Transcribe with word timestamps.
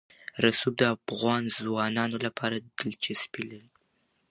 رسوب 0.43 0.73
د 0.79 0.83
افغان 0.95 1.41
ځوانانو 1.57 2.17
لپاره 2.25 2.57
دلچسپي 2.79 3.43
لري. 3.51 3.69